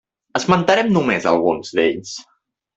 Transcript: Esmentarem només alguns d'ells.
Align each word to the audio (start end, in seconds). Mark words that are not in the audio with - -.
Esmentarem 0.39 0.89
només 0.95 1.29
alguns 1.35 1.73
d'ells. 1.77 2.19